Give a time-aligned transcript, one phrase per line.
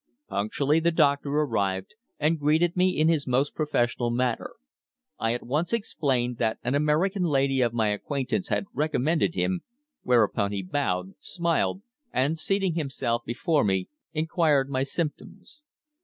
[0.29, 4.55] Punctually the doctor arrived, and greeted me in his most professional manner.
[5.19, 9.61] I at once explained that an American lady of my acquaintance had recommended him,
[10.01, 15.61] whereupon he bowed, smiled, and seating himself before me inquired my symptoms.